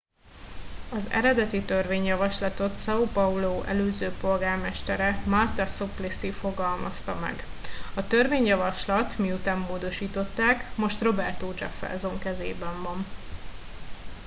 [0.91, 7.43] az eredeti törvényjavaslatot são paulo előző polgármestere marta suplicy fogalmazta meg.
[7.95, 13.05] a törvényjavaslat- miután módosították- most roberto jefferson kezében van